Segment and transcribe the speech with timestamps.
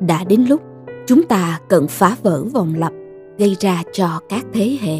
[0.00, 0.60] đã đến lúc
[1.06, 2.92] chúng ta cần phá vỡ vòng lặp
[3.38, 4.98] gây ra cho các thế hệ.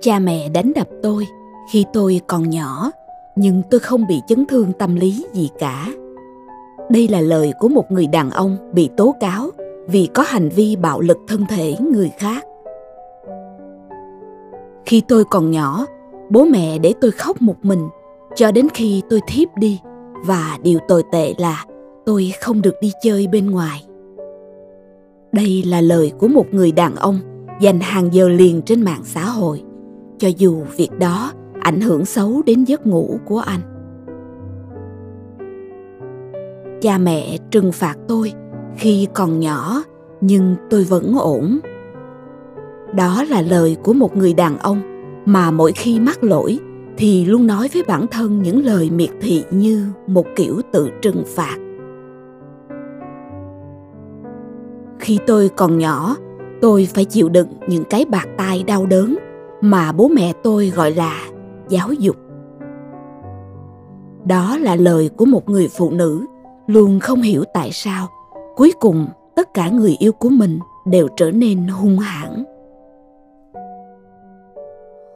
[0.00, 1.26] Cha mẹ đánh đập tôi
[1.70, 2.90] khi tôi còn nhỏ,
[3.36, 5.86] nhưng tôi không bị chấn thương tâm lý gì cả.
[6.90, 9.50] Đây là lời của một người đàn ông bị tố cáo
[9.86, 12.44] vì có hành vi bạo lực thân thể người khác.
[14.86, 15.86] Khi tôi còn nhỏ
[16.32, 17.88] bố mẹ để tôi khóc một mình,
[18.34, 19.80] cho đến khi tôi thiếp đi.
[20.26, 21.64] Và điều tồi tệ là
[22.06, 23.84] tôi không được đi chơi bên ngoài.
[25.32, 27.18] Đây là lời của một người đàn ông
[27.60, 29.62] dành hàng giờ liền trên mạng xã hội.
[30.18, 33.60] Cho dù việc đó ảnh hưởng xấu đến giấc ngủ của anh.
[36.80, 38.32] Cha mẹ trừng phạt tôi
[38.76, 39.82] khi còn nhỏ,
[40.20, 41.58] nhưng tôi vẫn ổn.
[42.94, 44.91] Đó là lời của một người đàn ông
[45.24, 46.58] mà mỗi khi mắc lỗi,
[46.96, 51.24] thì luôn nói với bản thân những lời miệt thị như một kiểu tự trừng
[51.26, 51.56] phạt.
[54.98, 56.16] Khi tôi còn nhỏ,
[56.60, 59.16] tôi phải chịu đựng những cái bạc tai đau đớn
[59.60, 61.20] mà bố mẹ tôi gọi là
[61.68, 62.16] giáo dục.
[64.24, 66.26] Đó là lời của một người phụ nữ
[66.66, 68.08] luôn không hiểu tại sao
[68.56, 69.06] cuối cùng
[69.36, 72.44] tất cả người yêu của mình đều trở nên hung hãn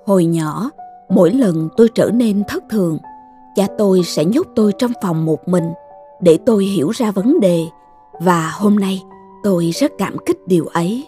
[0.06, 0.70] hồi nhỏ,
[1.08, 2.98] mỗi lần tôi trở nên thất thường,
[3.54, 5.64] cha tôi sẽ nhốt tôi trong phòng một mình
[6.20, 7.64] để tôi hiểu ra vấn đề,
[8.20, 9.02] và hôm nay
[9.42, 11.06] tôi rất cảm kích điều ấy.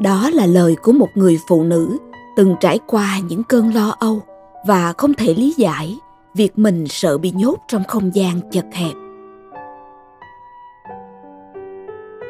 [0.00, 1.98] Đó là lời của một người phụ nữ
[2.36, 4.20] từng trải qua những cơn lo âu
[4.66, 5.98] và không thể lý giải
[6.34, 8.94] việc mình sợ bị nhốt trong không gian chật hẹp.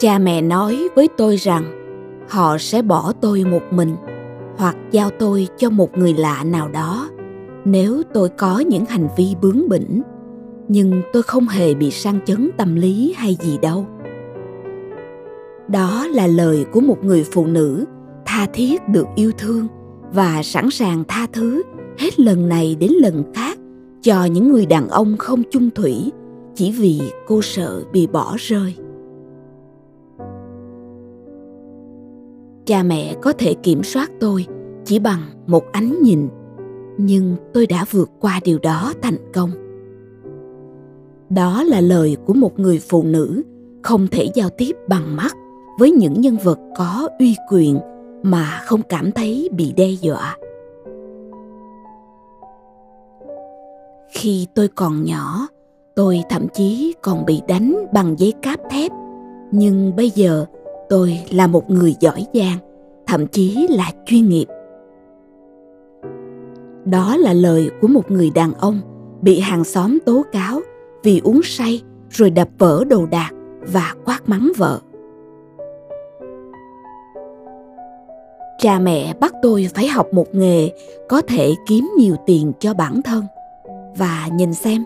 [0.01, 1.65] Cha mẹ nói với tôi rằng
[2.29, 3.97] họ sẽ bỏ tôi một mình
[4.57, 7.09] hoặc giao tôi cho một người lạ nào đó.
[7.65, 10.03] Nếu tôi có những hành vi bướng bỉnh,
[10.69, 13.87] nhưng tôi không hề bị sang chấn tâm lý hay gì đâu.
[15.69, 17.85] Đó là lời của một người phụ nữ
[18.27, 19.69] tha thiết được yêu thương
[20.13, 21.63] và sẵn sàng tha thứ
[21.99, 23.59] hết lần này đến lần khác
[24.03, 26.13] cho những người đàn ông không chung thủy
[26.55, 28.75] chỉ vì cô sợ bị bỏ rơi.
[32.67, 34.47] Cha mẹ có thể kiểm soát tôi
[34.85, 36.29] chỉ bằng một ánh nhìn,
[36.99, 39.51] nhưng tôi đã vượt qua điều đó thành công.
[41.31, 43.43] Đó là lời của một người phụ nữ
[43.83, 45.37] không thể giao tiếp bằng mắt
[45.79, 47.79] với những nhân vật có uy quyền
[48.23, 50.37] mà không cảm thấy bị đe dọa.
[54.13, 55.49] Khi tôi còn nhỏ,
[55.95, 58.93] tôi thậm chí còn bị đánh bằng giấy cáp thép,
[59.51, 60.47] nhưng bây giờ
[60.89, 62.59] tôi là một người giỏi giang,
[63.07, 64.47] thậm chí là chuyên nghiệp.
[66.85, 68.81] Đó là lời của một người đàn ông
[69.23, 70.61] bị hàng xóm tố cáo
[71.03, 73.31] vì uống say rồi đập vỡ đồ đạc
[73.61, 74.81] và quát mắng vợ.
[78.59, 80.71] Cha mẹ bắt tôi phải học một nghề
[81.09, 83.25] có thể kiếm nhiều tiền cho bản thân.
[83.97, 84.85] Và nhìn xem,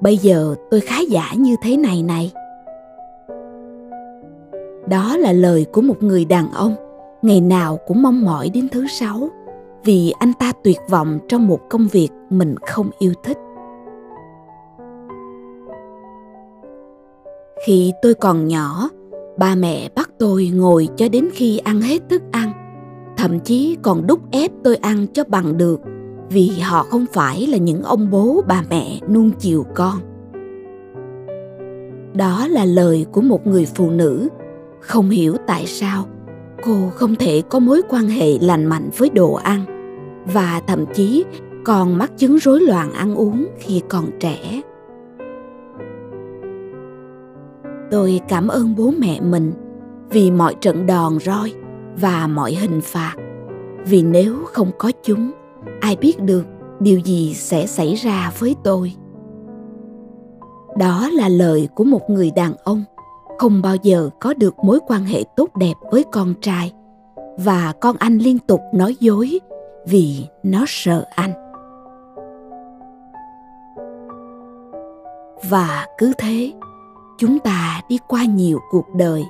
[0.00, 2.32] bây giờ tôi khá giả như thế này này
[4.90, 6.74] đó là lời của một người đàn ông.
[7.22, 9.28] Ngày nào cũng mong mỏi đến thứ sáu,
[9.84, 13.38] vì anh ta tuyệt vọng trong một công việc mình không yêu thích.
[17.66, 18.90] Khi tôi còn nhỏ,
[19.38, 22.52] ba mẹ bắt tôi ngồi cho đến khi ăn hết thức ăn.
[23.16, 25.80] Thậm chí còn đúc ép tôi ăn cho bằng được,
[26.28, 29.96] vì họ không phải là những ông bố bà mẹ nuông chiều con.
[32.14, 34.28] Đó là lời của một người phụ nữ
[34.80, 36.06] không hiểu tại sao
[36.62, 39.64] cô không thể có mối quan hệ lành mạnh với đồ ăn
[40.32, 41.24] và thậm chí
[41.64, 44.62] còn mắc chứng rối loạn ăn uống khi còn trẻ.
[47.90, 49.52] Tôi cảm ơn bố mẹ mình
[50.10, 51.52] vì mọi trận đòn roi
[52.00, 53.14] và mọi hình phạt.
[53.86, 55.30] Vì nếu không có chúng,
[55.80, 56.44] ai biết được
[56.80, 58.92] điều gì sẽ xảy ra với tôi.
[60.78, 62.84] Đó là lời của một người đàn ông
[63.40, 66.72] không bao giờ có được mối quan hệ tốt đẹp với con trai.
[67.38, 69.40] Và con anh liên tục nói dối
[69.86, 71.32] vì nó sợ anh.
[75.50, 76.52] Và cứ thế,
[77.18, 79.24] chúng ta đi qua nhiều cuộc đời,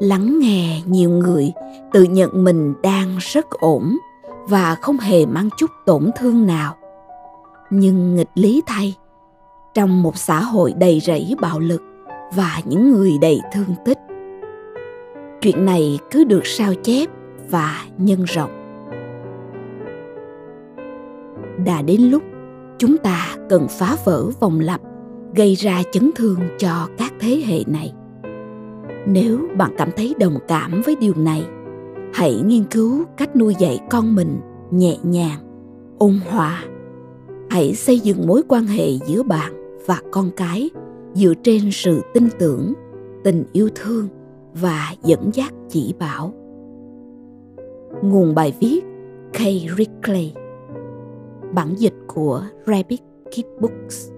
[0.00, 1.52] lắng nghe nhiều người
[1.92, 3.96] tự nhận mình đang rất ổn
[4.48, 6.74] và không hề mang chút tổn thương nào.
[7.70, 8.96] Nhưng nghịch lý thay,
[9.74, 11.91] trong một xã hội đầy rẫy bạo lực
[12.36, 13.98] và những người đầy thương tích.
[15.40, 17.08] Chuyện này cứ được sao chép
[17.50, 18.50] và nhân rộng.
[21.64, 22.22] Đã đến lúc
[22.78, 24.80] chúng ta cần phá vỡ vòng lặp
[25.34, 27.92] gây ra chấn thương cho các thế hệ này.
[29.06, 31.44] Nếu bạn cảm thấy đồng cảm với điều này,
[32.14, 34.40] hãy nghiên cứu cách nuôi dạy con mình
[34.70, 35.38] nhẹ nhàng,
[35.98, 36.64] ôn hòa.
[37.50, 40.70] Hãy xây dựng mối quan hệ giữa bạn và con cái
[41.14, 42.72] dựa trên sự tin tưởng,
[43.24, 44.08] tình yêu thương
[44.54, 46.32] và dẫn dắt chỉ bảo.
[48.02, 48.80] Nguồn bài viết
[49.32, 50.32] Kay Rickley,
[51.54, 53.00] bản dịch của Rabbit
[53.30, 54.10] Kid Books.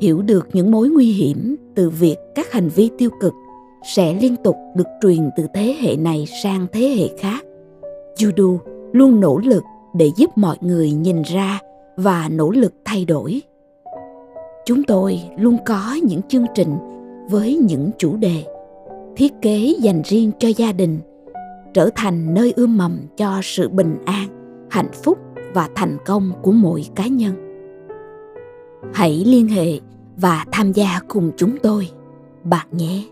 [0.00, 3.32] Hiểu được những mối nguy hiểm từ việc các hành vi tiêu cực
[3.96, 7.44] sẽ liên tục được truyền từ thế hệ này sang thế hệ khác,
[8.18, 8.58] judo
[8.92, 9.62] luôn nỗ lực
[9.94, 11.60] để giúp mọi người nhìn ra
[11.96, 13.42] và nỗ lực thay đổi
[14.68, 16.76] chúng tôi luôn có những chương trình
[17.30, 18.44] với những chủ đề
[19.16, 20.98] thiết kế dành riêng cho gia đình,
[21.74, 24.28] trở thành nơi ươm mầm cho sự bình an,
[24.70, 25.18] hạnh phúc
[25.54, 27.34] và thành công của mỗi cá nhân.
[28.94, 29.80] Hãy liên hệ
[30.16, 31.88] và tham gia cùng chúng tôi,
[32.44, 33.04] bạn nhé.